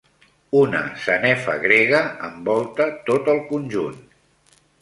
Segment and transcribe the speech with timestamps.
[0.59, 2.01] Una sanefa grega
[2.31, 4.05] envolta tot el conjunt.